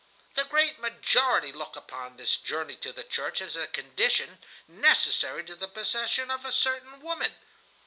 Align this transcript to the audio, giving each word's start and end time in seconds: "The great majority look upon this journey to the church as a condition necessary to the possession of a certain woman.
"The 0.33 0.45
great 0.45 0.79
majority 0.79 1.51
look 1.51 1.75
upon 1.75 2.17
this 2.17 2.35
journey 2.35 2.75
to 2.77 2.91
the 2.91 3.03
church 3.03 3.39
as 3.39 3.55
a 3.55 3.67
condition 3.67 4.39
necessary 4.67 5.43
to 5.43 5.53
the 5.55 5.67
possession 5.67 6.31
of 6.31 6.43
a 6.43 6.51
certain 6.51 7.01
woman. 7.01 7.35